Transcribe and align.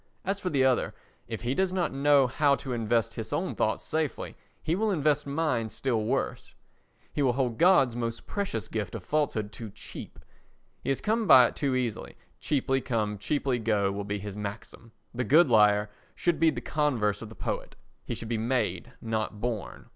As 0.25 0.39
for 0.39 0.49
the 0.49 0.65
other—if 0.65 1.41
he 1.43 1.53
does 1.53 1.71
not 1.71 1.93
know 1.93 2.25
how 2.25 2.55
to 2.55 2.73
invest 2.73 3.13
his 3.13 3.31
own 3.31 3.53
thoughts 3.53 3.83
safely 3.83 4.35
he 4.63 4.73
will 4.75 4.89
invest 4.89 5.27
mine 5.27 5.69
still 5.69 6.01
worse; 6.03 6.55
he 7.13 7.21
will 7.21 7.33
hold 7.33 7.59
God's 7.59 7.95
most 7.95 8.25
precious 8.25 8.67
gift 8.67 8.95
of 8.95 9.03
falsehood 9.03 9.51
too 9.51 9.69
cheap; 9.69 10.17
he 10.83 10.89
has 10.89 11.01
come 11.01 11.27
by 11.27 11.45
it 11.45 11.55
too 11.55 11.75
easily; 11.75 12.17
cheaply 12.39 12.81
come, 12.81 13.19
cheaply 13.19 13.59
go 13.59 13.91
will 13.91 14.03
be 14.03 14.17
his 14.17 14.35
maxim. 14.35 14.91
The 15.13 15.23
good 15.23 15.51
liar 15.51 15.87
should 16.15 16.39
be 16.39 16.49
the 16.49 16.61
converse 16.61 17.21
of 17.21 17.29
the 17.29 17.35
poet; 17.35 17.75
he 18.03 18.15
should 18.15 18.27
be 18.27 18.39
made, 18.39 18.91
not 19.01 19.39
born. 19.39 19.85